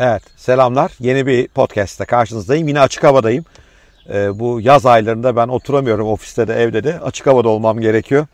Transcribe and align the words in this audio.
Evet, 0.00 0.22
selamlar. 0.36 0.92
Yeni 1.00 1.26
bir 1.26 1.48
podcast'te 1.48 2.04
karşınızdayım. 2.04 2.68
Yine 2.68 2.80
açık 2.80 3.04
havadayım. 3.04 3.44
Ee, 4.08 4.38
bu 4.38 4.60
yaz 4.60 4.86
aylarında 4.86 5.36
ben 5.36 5.48
oturamıyorum 5.48 6.08
ofiste 6.08 6.48
de 6.48 6.54
evde 6.54 6.84
de. 6.84 7.00
Açık 7.00 7.26
havada 7.26 7.48
olmam 7.48 7.80
gerekiyor. 7.80 8.26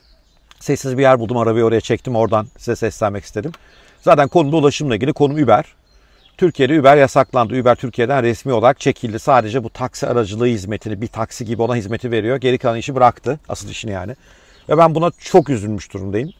Sessiz 0.60 0.98
bir 0.98 1.02
yer 1.02 1.20
buldum, 1.20 1.36
arabayı 1.36 1.64
oraya 1.64 1.80
çektim. 1.80 2.16
Oradan 2.16 2.46
size 2.58 2.76
seslenmek 2.76 3.24
istedim. 3.24 3.52
Zaten 4.02 4.28
konumda 4.28 4.56
ulaşımla 4.56 4.94
ilgili 4.94 5.12
konum 5.12 5.42
Uber. 5.42 5.64
Türkiye'de 6.38 6.80
Uber 6.80 6.96
yasaklandı. 6.96 7.60
Uber 7.60 7.74
Türkiye'den 7.74 8.22
resmi 8.22 8.52
olarak 8.52 8.80
çekildi. 8.80 9.18
Sadece 9.18 9.64
bu 9.64 9.70
taksi 9.70 10.06
aracılığı 10.06 10.46
hizmetini 10.46 11.00
bir 11.00 11.06
taksi 11.06 11.44
gibi 11.44 11.62
ona 11.62 11.76
hizmeti 11.76 12.10
veriyor. 12.10 12.36
Geri 12.36 12.58
kalan 12.58 12.78
işi 12.78 12.94
bıraktı. 12.94 13.40
Asıl 13.48 13.68
işini 13.68 13.90
yani. 13.90 14.16
Ve 14.68 14.78
ben 14.78 14.94
buna 14.94 15.10
çok 15.20 15.50
üzülmüş 15.50 15.92
durumdayım. 15.92 16.30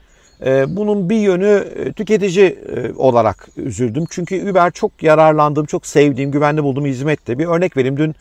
Ee, 0.43 0.77
bunun 0.77 1.11
bir 1.11 1.17
yönü 1.17 1.69
e, 1.77 1.93
tüketici 1.93 2.47
e, 2.47 2.93
olarak 2.97 3.49
üzüldüm. 3.57 4.05
Çünkü 4.11 4.51
Uber 4.51 4.71
çok 4.71 5.03
yararlandığım, 5.03 5.67
çok 5.67 5.87
sevdiğim, 5.87 6.31
güvenli 6.31 6.63
bulduğum 6.63 6.87
hizmetti. 6.87 7.39
Bir 7.39 7.47
örnek 7.47 7.77
vereyim. 7.77 7.97
Dün 7.97 8.15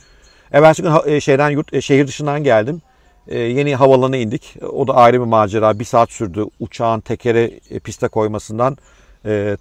evvelsi 0.51 0.81
gün 0.81 0.91
e, 1.05 1.19
şeyden 1.19 1.49
yurt, 1.49 1.83
şehir 1.83 2.07
dışından 2.07 2.43
geldim. 2.43 2.81
Yeni 3.27 3.75
havalanına 3.75 4.17
indik. 4.17 4.55
O 4.71 4.87
da 4.87 4.95
ayrı 4.95 5.19
bir 5.19 5.25
macera. 5.25 5.79
Bir 5.79 5.85
saat 5.85 6.11
sürdü 6.11 6.45
uçağın 6.59 6.99
tekeri 6.99 7.59
piste 7.83 8.07
koymasından 8.07 8.77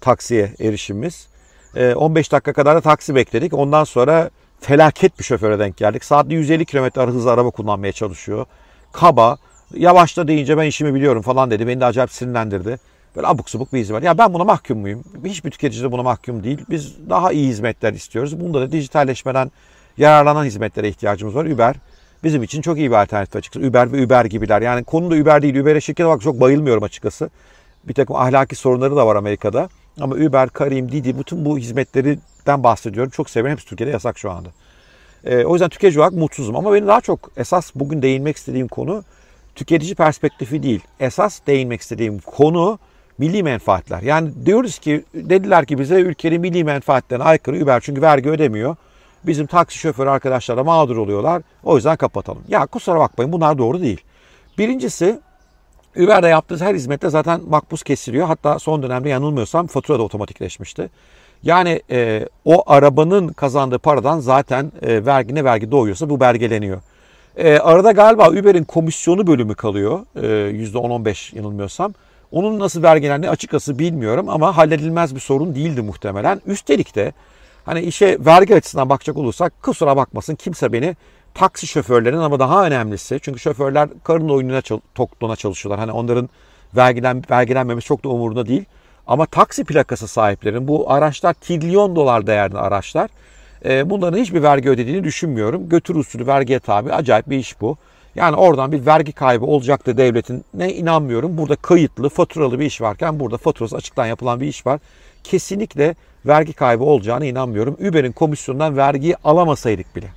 taksiye 0.01 0.53
erişimimiz. 0.59 1.27
15 1.95 2.31
dakika 2.31 2.53
kadar 2.53 2.75
da 2.75 2.81
taksi 2.81 3.15
bekledik. 3.15 3.53
Ondan 3.53 3.83
sonra 3.83 4.29
felaket 4.59 5.19
bir 5.19 5.23
şoföre 5.23 5.59
denk 5.59 5.77
geldik. 5.77 6.03
Saatte 6.05 6.35
150 6.35 6.65
km 6.65 6.99
hızla 6.99 7.31
araba 7.31 7.49
kullanmaya 7.49 7.91
çalışıyor. 7.91 8.45
Kaba, 8.91 9.37
Yavaşla 9.77 10.27
deyince 10.27 10.57
ben 10.57 10.65
işimi 10.65 10.93
biliyorum 10.93 11.21
falan 11.21 11.51
dedi. 11.51 11.67
Beni 11.67 11.81
de 11.81 11.85
acayip 11.85 12.11
sinirlendirdi. 12.11 12.79
Böyle 13.15 13.27
abuk 13.27 13.49
subuk 13.49 13.73
bir 13.73 13.79
hizmet. 13.79 14.03
Ya 14.03 14.17
ben 14.17 14.33
buna 14.33 14.43
mahkum 14.43 14.79
muyum? 14.79 15.03
Hiçbir 15.25 15.51
tüketici 15.51 15.83
de 15.83 15.91
buna 15.91 16.03
mahkum 16.03 16.43
değil. 16.43 16.59
Biz 16.69 17.09
daha 17.09 17.31
iyi 17.31 17.47
hizmetler 17.47 17.93
istiyoruz. 17.93 18.39
Bunda 18.39 18.61
da 18.61 18.71
dijitalleşmeden 18.71 19.51
yararlanan 19.97 20.45
hizmetlere 20.45 20.89
ihtiyacımız 20.89 21.35
var. 21.35 21.45
Uber 21.45 21.75
bizim 22.23 22.43
için 22.43 22.61
çok 22.61 22.77
iyi 22.77 22.91
bir 22.91 22.95
alternatif 22.95 23.35
açıkçası. 23.35 23.67
Uber 23.67 23.91
ve 23.91 24.05
Uber 24.05 24.25
gibiler. 24.25 24.61
Yani 24.61 24.83
konu 24.83 25.11
da 25.11 25.15
Uber 25.15 25.41
değil. 25.41 25.55
Uber'e 25.55 25.81
şirkete 25.81 26.09
bak 26.09 26.21
çok 26.21 26.41
bayılmıyorum 26.41 26.83
açıkçası. 26.83 27.29
Bir 27.83 27.93
takım 27.93 28.15
ahlaki 28.15 28.55
sorunları 28.55 28.95
da 28.95 29.07
var 29.07 29.15
Amerika'da. 29.15 29.69
Ama 30.01 30.15
Uber, 30.15 30.49
Karim, 30.49 30.91
Didi 30.91 31.19
bütün 31.19 31.45
bu 31.45 31.57
hizmetlerden 31.57 32.63
bahsediyorum. 32.63 33.09
Çok 33.09 33.29
severim. 33.29 33.51
Hepsi 33.51 33.67
Türkiye'de 33.67 33.91
yasak 33.91 34.17
şu 34.17 34.31
anda. 34.31 34.49
Ee, 35.25 35.45
o 35.45 35.53
yüzden 35.53 35.69
tüketici 35.69 35.99
olarak 35.99 36.13
mutsuzum. 36.13 36.55
Ama 36.55 36.73
benim 36.73 36.87
daha 36.87 37.01
çok 37.01 37.31
esas 37.37 37.71
bugün 37.75 38.01
değinmek 38.01 38.37
istediğim 38.37 38.67
konu 38.67 39.03
tüketici 39.55 39.95
perspektifi 39.95 40.63
değil. 40.63 40.81
Esas 40.99 41.39
değinmek 41.47 41.81
istediğim 41.81 42.19
konu 42.19 42.79
milli 43.17 43.43
menfaatler. 43.43 44.01
Yani 44.01 44.45
diyoruz 44.45 44.79
ki 44.79 45.03
dediler 45.13 45.65
ki 45.65 45.79
bize 45.79 45.95
ülkenin 45.99 46.41
milli 46.41 46.63
menfaatlerine 46.63 47.23
aykırı 47.23 47.63
Uber 47.63 47.79
çünkü 47.79 48.01
vergi 48.01 48.29
ödemiyor. 48.29 48.75
Bizim 49.23 49.45
taksi 49.45 49.77
şoförü 49.77 50.09
arkadaşlar 50.09 50.57
da 50.57 50.63
mağdur 50.63 50.97
oluyorlar. 50.97 51.41
O 51.63 51.75
yüzden 51.75 51.95
kapatalım. 51.95 52.43
Ya 52.47 52.65
kusura 52.65 52.99
bakmayın 52.99 53.31
bunlar 53.31 53.57
doğru 53.57 53.81
değil. 53.81 54.01
Birincisi 54.57 55.19
Uber'de 55.97 56.27
yaptığınız 56.27 56.61
her 56.61 56.75
hizmette 56.75 57.09
zaten 57.09 57.41
makbuz 57.49 57.83
kesiliyor. 57.83 58.27
Hatta 58.27 58.59
son 58.59 58.83
dönemde 58.83 59.09
yanılmıyorsam 59.09 59.67
fatura 59.67 59.99
da 59.99 60.03
otomatikleşmişti. 60.03 60.89
Yani 61.43 61.81
e, 61.91 62.27
o 62.45 62.63
arabanın 62.71 63.27
kazandığı 63.27 63.79
paradan 63.79 64.19
zaten 64.19 64.71
e, 64.81 65.05
vergi 65.05 65.35
ne 65.35 65.43
vergi 65.43 65.71
doğuyorsa 65.71 66.09
bu 66.09 66.19
belgeleniyor. 66.19 66.81
E, 67.37 67.57
arada 67.57 67.91
galiba 67.91 68.29
Uber'in 68.29 68.63
komisyonu 68.63 69.27
bölümü 69.27 69.55
kalıyor. 69.55 69.99
E, 70.15 70.21
%10-15 70.21 71.35
yanılmıyorsam. 71.35 71.93
Onun 72.31 72.59
nasıl 72.59 72.83
vergilendiğini 72.83 73.31
açıkçası 73.31 73.79
bilmiyorum 73.79 74.29
ama 74.29 74.57
halledilmez 74.57 75.15
bir 75.15 75.19
sorun 75.19 75.55
değildi 75.55 75.81
muhtemelen. 75.81 76.41
Üstelik 76.45 76.95
de 76.95 77.13
hani 77.65 77.81
işe 77.81 78.17
vergi 78.19 78.55
açısından 78.55 78.89
bakacak 78.89 79.17
olursak 79.17 79.63
kusura 79.63 79.97
bakmasın 79.97 80.35
kimse 80.35 80.73
beni 80.73 80.95
taksi 81.33 81.67
şoförlerinin 81.67 82.21
ama 82.21 82.39
daha 82.39 82.65
önemlisi 82.65 83.19
çünkü 83.21 83.39
şoförler 83.39 83.89
karın 84.03 84.29
oyununa 84.29 84.61
tokluğuna 84.95 85.35
çalışıyorlar. 85.35 85.79
Hani 85.79 85.91
onların 85.91 86.29
vergilen, 86.75 87.23
vergilenmemesi 87.31 87.87
çok 87.87 88.03
da 88.03 88.09
umurunda 88.09 88.45
değil. 88.45 88.65
Ama 89.07 89.25
taksi 89.25 89.63
plakası 89.63 90.07
sahiplerinin 90.07 90.67
bu 90.67 90.91
araçlar 90.91 91.33
trilyon 91.33 91.95
dolar 91.95 92.27
değerli 92.27 92.57
araçlar 92.57 93.09
e, 93.65 93.89
bunların 93.89 94.17
hiçbir 94.17 94.43
vergi 94.43 94.69
ödediğini 94.69 95.03
düşünmüyorum. 95.03 95.69
Götür 95.69 95.95
usulü 95.95 96.27
vergiye 96.27 96.59
tabi 96.59 96.93
acayip 96.93 97.29
bir 97.29 97.37
iş 97.37 97.61
bu. 97.61 97.77
Yani 98.15 98.35
oradan 98.35 98.71
bir 98.71 98.85
vergi 98.85 99.11
kaybı 99.11 99.45
olacaktı 99.45 99.97
devletin 99.97 100.45
ne 100.53 100.73
inanmıyorum. 100.73 101.37
Burada 101.37 101.55
kayıtlı, 101.55 102.09
faturalı 102.09 102.59
bir 102.59 102.65
iş 102.65 102.81
varken 102.81 103.19
burada 103.19 103.37
faturası 103.37 103.75
açıktan 103.75 104.05
yapılan 104.05 104.41
bir 104.41 104.47
iş 104.47 104.65
var. 104.65 104.79
Kesinlikle 105.23 105.95
vergi 106.25 106.53
kaybı 106.53 106.83
olacağına 106.83 107.25
inanmıyorum. 107.25 107.73
Uber'in 107.73 108.11
komisyonundan 108.11 108.77
vergiyi 108.77 109.15
alamasaydık 109.23 109.95
bile. 109.95 110.07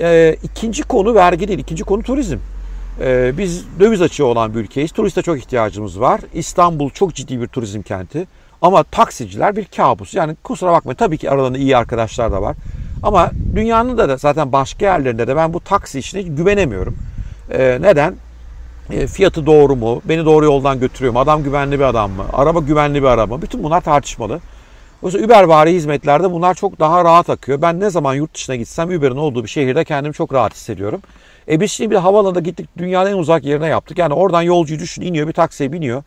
Ee, 0.00 0.36
ikinci 0.42 0.82
konu 0.82 1.14
vergi 1.14 1.48
değil, 1.48 1.58
ikinci 1.58 1.84
konu 1.84 2.02
turizm. 2.02 2.38
Ee, 3.00 3.32
biz 3.38 3.64
döviz 3.80 4.02
açığı 4.02 4.26
olan 4.26 4.54
bir 4.54 4.60
ülkeyiz. 4.60 4.92
Turiste 4.92 5.22
çok 5.22 5.38
ihtiyacımız 5.38 6.00
var. 6.00 6.20
İstanbul 6.34 6.90
çok 6.90 7.14
ciddi 7.14 7.40
bir 7.40 7.46
turizm 7.46 7.82
kenti. 7.82 8.26
Ama 8.64 8.82
taksiciler 8.82 9.56
bir 9.56 9.64
kabus. 9.64 10.14
Yani 10.14 10.36
kusura 10.42 10.72
bakmayın 10.72 10.96
tabii 10.96 11.18
ki 11.18 11.30
aralarında 11.30 11.58
iyi 11.58 11.76
arkadaşlar 11.76 12.32
da 12.32 12.42
var. 12.42 12.56
Ama 13.02 13.30
dünyanın 13.56 13.98
da, 13.98 14.08
da 14.08 14.16
zaten 14.16 14.52
başka 14.52 14.86
yerlerinde 14.86 15.26
de 15.26 15.36
ben 15.36 15.52
bu 15.52 15.60
taksi 15.60 15.98
işine 15.98 16.22
güvenemiyorum. 16.22 16.96
Ee, 17.52 17.78
neden? 17.80 18.14
E, 18.90 19.06
fiyatı 19.06 19.46
doğru 19.46 19.76
mu? 19.76 20.02
Beni 20.04 20.24
doğru 20.24 20.44
yoldan 20.44 20.80
götürüyor 20.80 21.12
mu? 21.12 21.18
Adam 21.18 21.42
güvenli 21.42 21.78
bir 21.78 21.84
adam 21.84 22.10
mı? 22.10 22.24
Araba 22.32 22.60
güvenli 22.60 23.02
bir 23.02 23.06
araba 23.08 23.36
mı? 23.36 23.42
Bütün 23.42 23.62
bunlar 23.62 23.80
tartışmalı. 23.80 24.40
Oysa 25.02 25.18
Uber 25.18 25.44
vari 25.44 25.72
hizmetlerde 25.72 26.30
bunlar 26.30 26.54
çok 26.54 26.80
daha 26.80 27.04
rahat 27.04 27.30
akıyor. 27.30 27.62
Ben 27.62 27.80
ne 27.80 27.90
zaman 27.90 28.14
yurt 28.14 28.34
dışına 28.34 28.56
gitsem 28.56 28.88
Uber'in 28.88 29.16
olduğu 29.16 29.44
bir 29.44 29.48
şehirde 29.48 29.84
kendimi 29.84 30.14
çok 30.14 30.34
rahat 30.34 30.54
hissediyorum. 30.54 31.00
E 31.48 31.60
biz 31.60 31.72
şimdi 31.72 31.90
bir 31.90 31.96
havaalanında 31.96 32.40
gittik 32.40 32.68
dünyanın 32.78 33.10
en 33.10 33.16
uzak 33.16 33.44
yerine 33.44 33.66
yaptık. 33.66 33.98
Yani 33.98 34.14
oradan 34.14 34.42
yolcuyu 34.42 34.80
düşün 34.80 35.02
iniyor 35.02 35.28
bir 35.28 35.32
taksiye 35.32 35.72
biniyor. 35.72 36.02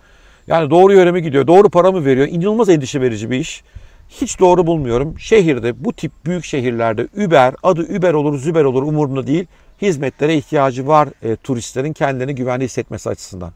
Yani 0.48 0.70
doğru 0.70 0.94
yöre 0.94 1.12
mi 1.12 1.22
gidiyor? 1.22 1.48
Doğru 1.48 1.70
para 1.70 1.92
mı 1.92 2.06
veriyor? 2.06 2.28
İnanılmaz 2.28 2.70
endişe 2.70 3.02
verici 3.02 3.32
bir 3.32 3.40
iş. 3.40 3.64
Hiç 4.10 4.40
doğru 4.40 4.68
bulmuyorum. 4.68 5.20
Şehirde 5.20 5.86
bu 5.86 5.94
tip 5.94 6.12
büyük 6.26 6.46
şehirlerde 6.46 7.08
Uber 7.26 7.54
adı 7.64 7.98
Uber 7.98 8.14
olur 8.14 8.40
Züber 8.40 8.64
olur 8.64 8.84
umurumda 8.84 9.28
değil. 9.28 9.46
Hizmetlere 9.82 10.36
ihtiyacı 10.36 10.88
var 10.88 11.10
e, 11.24 11.36
turistlerin 11.36 11.94
kendilerini 11.94 12.36
güvenli 12.36 12.66
hissetmesi 12.66 13.10
açısından. 13.10 13.52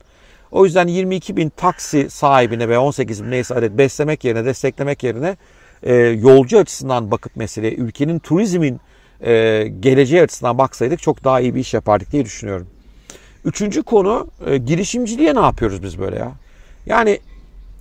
O 0.51 0.65
yüzden 0.65 0.87
22 0.87 1.37
bin 1.37 1.49
taksi 1.49 2.09
sahibine 2.09 2.69
ve 2.69 2.77
18 2.77 3.23
bin 3.23 3.31
neyse 3.31 3.55
adet 3.55 3.77
beslemek 3.77 4.23
yerine 4.23 4.45
desteklemek 4.45 5.03
yerine 5.03 5.37
e, 5.83 5.93
yolcu 5.95 6.59
açısından 6.59 7.11
bakıp 7.11 7.35
meseleye 7.35 7.73
ülkenin 7.73 8.19
turizmin 8.19 8.79
e, 9.21 9.67
geleceği 9.79 10.21
açısından 10.21 10.57
baksaydık 10.57 11.01
çok 11.01 11.23
daha 11.23 11.39
iyi 11.39 11.55
bir 11.55 11.59
iş 11.59 11.73
yapardık 11.73 12.11
diye 12.11 12.25
düşünüyorum. 12.25 12.67
Üçüncü 13.45 13.83
konu 13.83 14.27
e, 14.45 14.57
girişimciliğe 14.57 15.35
ne 15.35 15.39
yapıyoruz 15.39 15.83
biz 15.83 15.99
böyle 15.99 16.15
ya? 16.15 16.31
Yani 16.85 17.19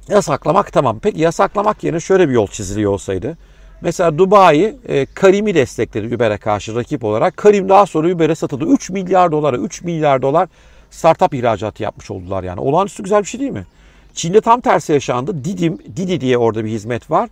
yasaklamak 0.08 0.72
tamam. 0.72 0.98
Peki 1.02 1.20
yasaklamak 1.20 1.84
yerine 1.84 2.00
şöyle 2.00 2.28
bir 2.28 2.34
yol 2.34 2.46
çiziliyor 2.46 2.92
olsaydı. 2.92 3.36
Mesela 3.80 4.18
Dubai 4.18 4.76
e, 4.88 5.06
Karim'i 5.06 5.54
destekledi 5.54 6.16
Uber'e 6.16 6.36
karşı 6.36 6.74
rakip 6.74 7.04
olarak. 7.04 7.36
Karim 7.36 7.68
daha 7.68 7.86
sonra 7.86 8.08
Uber'e 8.08 8.34
satıldı. 8.34 8.64
3 8.64 8.90
milyar 8.90 9.32
dolara 9.32 9.56
3 9.56 9.82
milyar 9.82 10.22
dolar 10.22 10.48
startup 10.90 11.34
ihracatı 11.34 11.82
yapmış 11.82 12.10
oldular 12.10 12.42
yani. 12.42 12.60
Olağanüstü 12.60 13.02
güzel 13.02 13.20
bir 13.20 13.28
şey 13.28 13.40
değil 13.40 13.52
mi? 13.52 13.66
Çin'de 14.14 14.40
tam 14.40 14.60
tersi 14.60 14.92
yaşandı. 14.92 15.44
Didim, 15.44 15.78
Didi 15.96 16.20
diye 16.20 16.38
orada 16.38 16.64
bir 16.64 16.70
hizmet 16.70 17.10
var. 17.10 17.28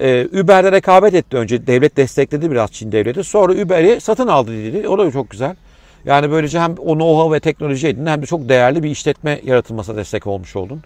Ee, 0.00 0.26
Uber'le 0.42 0.72
rekabet 0.72 1.14
etti 1.14 1.36
önce. 1.36 1.66
Devlet 1.66 1.96
destekledi 1.96 2.50
biraz 2.50 2.72
Çin 2.72 2.92
devleti. 2.92 3.24
Sonra 3.24 3.52
Uber'i 3.52 4.00
satın 4.00 4.26
aldı 4.26 4.52
Didi. 4.52 4.88
O 4.88 4.98
da 4.98 5.10
çok 5.10 5.30
güzel. 5.30 5.56
Yani 6.04 6.30
böylece 6.30 6.60
hem 6.60 6.74
o 6.78 6.92
know-how 6.92 7.34
ve 7.34 7.40
teknoloji 7.40 7.88
edin 7.88 8.06
hem 8.06 8.22
de 8.22 8.26
çok 8.26 8.48
değerli 8.48 8.82
bir 8.82 8.90
işletme 8.90 9.40
yaratılmasına 9.44 9.96
destek 9.96 10.26
olmuş 10.26 10.56
oldun. 10.56 10.82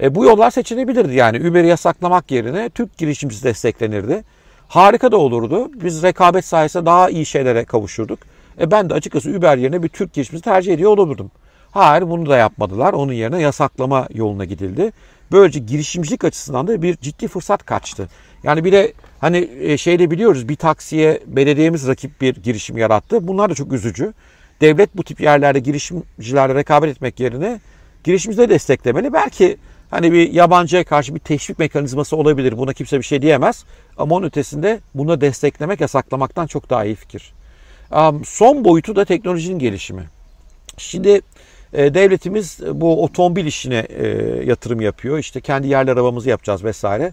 E, 0.00 0.14
bu 0.14 0.24
yollar 0.24 0.50
seçilebilirdi 0.50 1.14
yani. 1.14 1.50
Uber'i 1.50 1.66
yasaklamak 1.66 2.30
yerine 2.30 2.70
Türk 2.70 2.98
girişimcisi 2.98 3.44
desteklenirdi. 3.44 4.24
Harika 4.68 5.12
da 5.12 5.16
olurdu. 5.16 5.70
Biz 5.84 6.02
rekabet 6.02 6.44
sayesinde 6.44 6.86
daha 6.86 7.10
iyi 7.10 7.26
şeylere 7.26 7.64
kavuşurduk. 7.64 8.18
E, 8.60 8.70
ben 8.70 8.90
de 8.90 8.94
açıkçası 8.94 9.30
Uber 9.30 9.56
yerine 9.56 9.82
bir 9.82 9.88
Türk 9.88 10.12
girişimcisi 10.12 10.44
tercih 10.44 10.74
ediyor 10.74 10.90
olurdum. 10.90 11.30
Hayır 11.70 12.10
bunu 12.10 12.26
da 12.26 12.36
yapmadılar. 12.36 12.92
Onun 12.92 13.12
yerine 13.12 13.42
yasaklama 13.42 14.08
yoluna 14.14 14.44
gidildi. 14.44 14.92
Böylece 15.32 15.60
girişimcilik 15.60 16.24
açısından 16.24 16.66
da 16.66 16.82
bir 16.82 16.96
ciddi 16.96 17.28
fırsat 17.28 17.66
kaçtı. 17.66 18.08
Yani 18.42 18.64
bir 18.64 18.72
de 18.72 18.92
hani 19.20 19.50
e, 19.60 19.76
şeyde 19.76 20.10
biliyoruz 20.10 20.48
bir 20.48 20.56
taksiye 20.56 21.20
belediyemiz 21.26 21.88
rakip 21.88 22.20
bir 22.20 22.36
girişim 22.36 22.78
yarattı. 22.78 23.28
Bunlar 23.28 23.50
da 23.50 23.54
çok 23.54 23.72
üzücü. 23.72 24.12
Devlet 24.60 24.96
bu 24.96 25.02
tip 25.02 25.20
yerlerde 25.20 25.60
girişimcilerle 25.60 26.54
rekabet 26.54 26.90
etmek 26.90 27.20
yerine 27.20 27.60
girişimcileri 28.04 28.48
desteklemeli. 28.50 29.12
Belki 29.12 29.56
Hani 29.90 30.12
bir 30.12 30.32
yabancıya 30.32 30.84
karşı 30.84 31.14
bir 31.14 31.20
teşvik 31.20 31.58
mekanizması 31.58 32.16
olabilir. 32.16 32.58
Buna 32.58 32.72
kimse 32.72 32.98
bir 32.98 33.04
şey 33.04 33.22
diyemez. 33.22 33.64
Ama 33.96 34.14
onun 34.14 34.26
ötesinde 34.26 34.80
bunu 34.94 35.20
desteklemek, 35.20 35.80
yasaklamaktan 35.80 36.46
çok 36.46 36.70
daha 36.70 36.84
iyi 36.84 36.94
fikir. 36.94 37.32
Son 38.24 38.64
boyutu 38.64 38.96
da 38.96 39.04
teknolojinin 39.04 39.58
gelişimi. 39.58 40.02
Şimdi 40.76 41.20
e, 41.72 41.94
devletimiz 41.94 42.60
bu 42.72 43.04
otomobil 43.04 43.46
işine 43.46 43.86
e, 43.88 44.06
yatırım 44.44 44.80
yapıyor. 44.80 45.18
İşte 45.18 45.40
kendi 45.40 45.68
yerli 45.68 45.90
arabamızı 45.90 46.28
yapacağız 46.28 46.64
vesaire. 46.64 47.12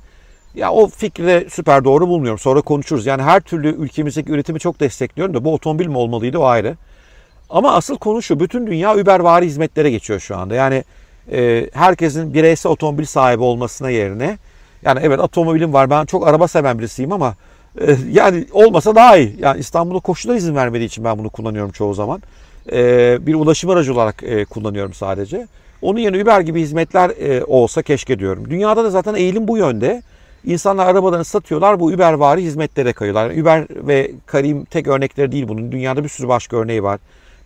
Ya 0.56 0.72
o 0.72 0.88
fikri 0.88 1.26
de 1.26 1.48
süper 1.50 1.84
doğru 1.84 2.08
bulmuyorum. 2.08 2.40
Sonra 2.40 2.62
konuşuruz. 2.62 3.06
Yani 3.06 3.24
her 3.24 3.40
türlü 3.40 3.76
ülkemizdeki 3.76 4.32
üretimi 4.32 4.60
çok 4.60 4.80
destekliyorum 4.80 5.34
da 5.34 5.46
bu 5.46 5.54
otomobil 5.54 5.88
mi 5.88 5.98
olmalıydı 5.98 6.40
o 6.40 6.44
ayrı. 6.44 6.78
Ama 7.50 7.74
asıl 7.74 7.98
konu 7.98 8.22
şu. 8.22 8.40
Bütün 8.40 8.68
dünya 8.68 8.96
Ubervari 8.96 9.46
hizmetlere 9.46 9.92
geçiyor 9.92 10.20
şu 10.20 10.38
anda. 10.38 10.56
Yani 10.56 10.84
e, 11.32 11.70
herkesin 11.74 12.34
bireysel 12.34 12.72
otomobil 12.72 13.06
sahibi 13.06 13.44
olmasına 13.44 13.90
yerine 13.90 14.38
yani 14.86 15.00
evet 15.04 15.20
otomobilim 15.20 15.74
var. 15.74 15.90
Ben 15.90 16.06
çok 16.06 16.28
araba 16.28 16.48
seven 16.48 16.80
birisiyim 16.80 17.12
ama 17.12 17.36
e, 17.82 17.96
yani 18.12 18.46
olmasa 18.52 18.96
daha 18.96 19.18
iyi. 19.18 19.36
Yani 19.40 19.60
İstanbul'da 19.60 20.00
koşullar 20.00 20.36
izin 20.36 20.56
vermediği 20.56 20.86
için 20.86 21.04
ben 21.04 21.18
bunu 21.18 21.30
kullanıyorum 21.30 21.72
çoğu 21.72 21.94
zaman. 21.94 22.22
E, 22.72 23.18
bir 23.28 23.34
ulaşım 23.34 23.70
aracı 23.70 23.94
olarak 23.94 24.24
e, 24.24 24.46
kullanıyorum 24.46 24.94
sadece. 24.94 25.48
Onun 25.82 26.00
yerine 26.00 26.22
Uber 26.22 26.42
gibi 26.42 26.62
hizmetler 26.62 27.10
e, 27.10 27.44
olsa 27.44 27.82
keşke 27.82 28.20
diyorum. 28.20 28.50
Dünyada 28.50 28.84
da 28.84 28.90
zaten 28.90 29.14
eğilim 29.14 29.48
bu 29.48 29.58
yönde. 29.58 30.02
İnsanlar 30.46 30.86
arabalarını 30.88 31.26
satıyorlar 31.26 31.80
bu 31.80 31.86
Uber 31.86 32.14
vari 32.14 32.44
hizmetlere 32.44 32.94
kayıyorlar. 32.94 33.30
Uber 33.30 33.66
ve 33.70 34.12
Karim 34.26 34.66
tek 34.66 34.88
örnekleri 34.88 35.32
değil 35.32 35.48
bunun. 35.48 35.72
Dünyada 35.72 36.04
bir 36.04 36.10
sürü 36.10 36.28
başka 36.28 36.58
örneği 36.58 36.84
var. 36.84 37.00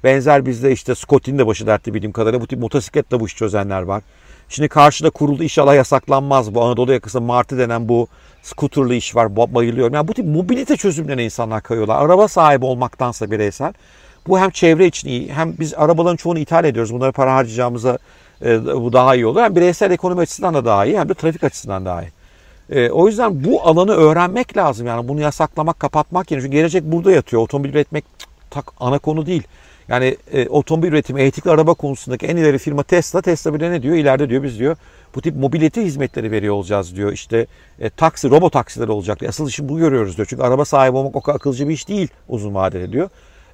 Benzer 0.03 0.45
bizde 0.45 0.71
işte 0.71 0.95
Scotty'nin 0.95 1.37
de 1.37 1.47
başı 1.47 1.67
dertli 1.67 1.93
bildiğim 1.93 2.11
kadarıyla 2.11 2.41
bu 2.41 2.47
tip 2.47 2.59
motosikletle 2.59 3.19
bu 3.19 3.25
işi 3.25 3.35
çözenler 3.35 3.81
var. 3.81 4.03
Şimdi 4.49 4.69
karşıda 4.69 5.09
kuruldu 5.09 5.43
inşallah 5.43 5.75
yasaklanmaz 5.75 6.55
bu 6.55 6.63
Anadolu 6.63 6.93
yakası 6.93 7.21
Martı 7.21 7.57
denen 7.57 7.89
bu 7.89 8.07
skuterlı 8.41 8.95
iş 8.95 9.15
var 9.15 9.35
bayılıyorum. 9.35 9.93
Yani 9.93 10.07
bu 10.07 10.13
tip 10.13 10.25
mobilite 10.25 10.77
çözümlerine 10.77 11.25
insanlar 11.25 11.63
kayıyorlar. 11.63 12.05
Araba 12.05 12.27
sahibi 12.27 12.65
olmaktansa 12.65 13.31
bireysel. 13.31 13.73
Bu 14.27 14.39
hem 14.39 14.49
çevre 14.49 14.85
için 14.87 15.09
iyi 15.09 15.33
hem 15.33 15.53
biz 15.59 15.73
arabaların 15.73 16.15
çoğunu 16.15 16.39
ithal 16.39 16.65
ediyoruz. 16.65 16.93
Bunlara 16.93 17.11
para 17.11 17.35
harcayacağımıza 17.35 17.97
e, 18.45 18.65
bu 18.65 18.93
daha 18.93 19.15
iyi 19.15 19.25
olur. 19.25 19.41
Hem 19.41 19.55
bireysel 19.55 19.91
ekonomi 19.91 20.21
açısından 20.21 20.53
da 20.53 20.65
daha 20.65 20.85
iyi 20.85 20.99
hem 20.99 21.09
de 21.09 21.13
trafik 21.13 21.43
açısından 21.43 21.85
daha 21.85 22.03
iyi. 22.03 22.11
E, 22.69 22.89
o 22.89 23.07
yüzden 23.07 23.43
bu 23.43 23.63
alanı 23.63 23.91
öğrenmek 23.91 24.57
lazım. 24.57 24.87
Yani 24.87 25.07
bunu 25.07 25.21
yasaklamak, 25.21 25.79
kapatmak 25.79 26.31
yerine. 26.31 26.45
Çünkü 26.45 26.57
gelecek 26.57 26.83
burada 26.83 27.11
yatıyor. 27.11 27.41
Otomobil 27.41 27.69
üretmek 27.69 28.05
tak 28.49 28.65
ana 28.79 28.99
konu 28.99 29.25
değil. 29.25 29.43
Yani 29.89 30.17
e, 30.33 30.47
otomobil 30.47 30.87
üretimi, 30.87 31.21
elektrikli 31.21 31.49
araba 31.49 31.73
konusundaki 31.73 32.25
en 32.25 32.37
ileri 32.37 32.57
firma 32.57 32.83
Tesla. 32.83 33.21
Tesla 33.21 33.53
bile 33.53 33.71
ne 33.71 33.83
diyor? 33.83 33.95
İleride 33.95 34.29
diyor 34.29 34.43
biz 34.43 34.59
diyor 34.59 34.75
bu 35.15 35.21
tip 35.21 35.35
mobilite 35.35 35.85
hizmetleri 35.85 36.31
veriyor 36.31 36.55
olacağız 36.55 36.95
diyor. 36.95 37.11
İşte 37.11 37.47
e, 37.79 37.89
taksi, 37.89 38.29
robot 38.29 38.53
taksiler 38.53 38.87
olacak. 38.87 39.23
Asıl 39.23 39.47
işi 39.47 39.69
bu 39.69 39.77
görüyoruz 39.77 40.17
diyor. 40.17 40.27
Çünkü 40.29 40.43
araba 40.43 40.65
sahibi 40.65 40.97
olmak 40.97 41.15
o 41.15 41.21
kadar 41.21 41.35
akılcı 41.35 41.69
bir 41.69 41.73
iş 41.73 41.87
değil 41.87 42.07
uzun 42.27 42.55
vadede 42.55 42.91
diyor. 42.91 43.09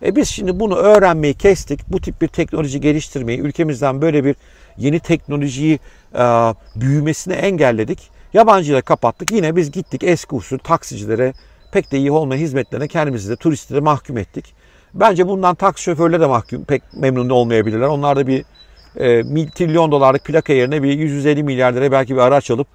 E 0.05 0.15
biz 0.15 0.29
şimdi 0.29 0.59
bunu 0.59 0.75
öğrenmeyi 0.75 1.33
kestik. 1.33 1.79
Bu 1.87 2.01
tip 2.01 2.21
bir 2.21 2.27
teknoloji 2.27 2.81
geliştirmeyi, 2.81 3.39
ülkemizden 3.39 4.01
böyle 4.01 4.23
bir 4.23 4.35
yeni 4.77 4.99
teknolojiyi 4.99 5.79
e, 6.15 6.53
büyümesini 6.75 7.33
engelledik. 7.33 8.09
Yabancıları 8.33 8.81
kapattık. 8.81 9.31
Yine 9.31 9.55
biz 9.55 9.71
gittik 9.71 10.03
eski 10.03 10.35
usul 10.35 10.57
taksicilere 10.57 11.33
pek 11.71 11.91
de 11.91 11.97
iyi 11.97 12.11
olmayan 12.11 12.39
hizmetlerine 12.39 12.87
kendimizi 12.87 13.29
de 13.29 13.35
turisti 13.35 13.73
de 13.73 13.79
mahkum 13.79 14.17
ettik. 14.17 14.53
Bence 14.95 15.27
bundan 15.27 15.55
taksi 15.55 15.83
şoförleri 15.83 16.21
de 16.21 16.25
mahkum 16.25 16.63
pek 16.63 16.83
memnun 16.93 17.29
olmayabilirler. 17.29 17.87
Onlar 17.87 18.15
da 18.15 18.27
bir 18.27 18.45
e, 18.95 19.49
trilyon 19.49 19.91
dolarlık 19.91 20.23
plaka 20.23 20.53
yerine 20.53 20.83
bir 20.83 20.91
150 20.91 21.43
milyar 21.43 21.73
lira 21.73 21.91
belki 21.91 22.15
bir 22.15 22.21
araç 22.21 22.51
alıp 22.51 22.67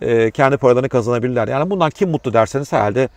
e, 0.00 0.30
kendi 0.30 0.56
paralarını 0.56 0.88
kazanabilirler. 0.88 1.48
Yani 1.48 1.70
bundan 1.70 1.90
kim 1.90 2.10
mutlu 2.10 2.32
derseniz 2.32 2.72
herhalde 2.72 3.08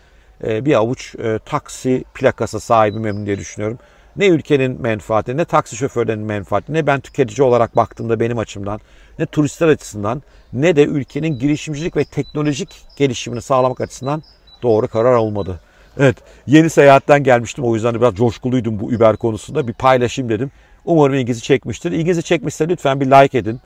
e, 0.44 0.66
bir 0.66 0.74
avuç 0.74 1.16
e, 1.16 1.40
taksi 1.46 2.04
plakası 2.13 2.60
sahibi 2.60 3.00
memnun 3.00 3.25
diye 3.25 3.38
düşünüyorum. 3.38 3.80
Ne 4.16 4.28
ülkenin 4.28 4.81
menfaati, 4.81 5.38
ne 5.38 5.46
taksi 5.46 5.75
şoförlerinin 5.75 6.25
menfaati, 6.25 6.74
ne 6.74 6.88
ben 6.88 7.00
tüketici 7.00 7.48
olarak 7.48 7.75
baktığımda 7.75 8.19
benim 8.19 8.38
açımdan, 8.38 8.80
ne 9.19 9.25
turistler 9.25 9.68
açısından, 9.68 10.22
ne 10.54 10.75
de 10.75 10.84
ülkenin 10.84 11.40
girişimcilik 11.40 11.98
ve 11.98 12.06
teknolojik 12.06 12.86
gelişimini 12.98 13.42
sağlamak 13.42 13.81
açısından 13.81 14.24
doğru 14.63 14.88
karar 14.88 15.13
olmadı. 15.16 15.60
Evet, 16.01 16.18
yeni 16.48 16.69
seyahatten 16.69 17.24
gelmiştim. 17.24 17.63
O 17.63 17.75
yüzden 17.75 17.94
de 17.94 18.01
biraz 18.01 18.15
coşkuluydum 18.15 18.80
bu 18.80 18.86
Uber 18.86 19.18
konusunda. 19.18 19.68
Bir 19.68 19.74
paylaşayım 19.74 20.30
dedim. 20.30 20.51
Umarım 20.86 21.15
ilginizi 21.15 21.42
çekmiştir. 21.42 21.92
İlginizi 21.92 22.24
çekmişse 22.24 22.69
lütfen 22.69 23.01
bir 23.01 23.06
like 23.06 23.38
edin. 23.38 23.59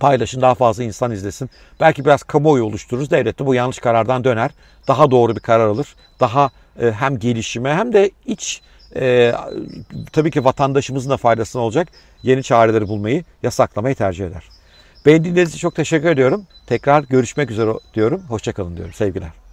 Paylaşın 0.00 0.42
daha 0.42 0.54
fazla 0.54 0.82
insan 0.82 1.10
izlesin. 1.10 1.50
Belki 1.80 2.04
biraz 2.04 2.22
kamuoyu 2.22 2.64
oluştururuz. 2.64 3.10
Devlet 3.10 3.38
de 3.38 3.46
bu 3.46 3.54
yanlış 3.54 3.78
karardan 3.78 4.24
döner. 4.24 4.50
Daha 4.88 5.10
doğru 5.10 5.36
bir 5.36 5.40
karar 5.40 5.66
alır. 5.66 5.94
Daha 6.20 6.50
e, 6.80 6.90
hem 6.92 7.18
gelişime 7.18 7.74
hem 7.74 7.92
de 7.92 8.10
iç 8.26 8.62
e, 8.96 9.32
tabii 10.12 10.30
ki 10.30 10.44
vatandaşımızın 10.44 11.10
da 11.10 11.16
faydasına 11.16 11.62
olacak 11.62 11.88
yeni 12.22 12.42
çareleri 12.42 12.88
bulmayı, 12.88 13.24
yasaklamayı 13.42 13.94
tercih 13.94 14.26
eder. 14.26 14.44
Beni 15.06 15.24
dinlediğiniz 15.24 15.50
için 15.50 15.58
çok 15.58 15.74
teşekkür 15.74 16.08
ediyorum. 16.08 16.46
Tekrar 16.66 17.02
görüşmek 17.02 17.50
üzere 17.50 17.70
diyorum. 17.94 18.22
Hoşçakalın 18.28 18.76
diyorum. 18.76 18.94
Sevgiler. 18.94 19.45